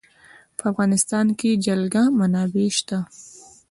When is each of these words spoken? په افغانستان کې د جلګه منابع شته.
په 0.57 0.63
افغانستان 0.71 1.27
کې 1.39 1.49
د 1.53 1.61
جلګه 1.65 2.03
منابع 2.19 2.67
شته. 2.77 2.97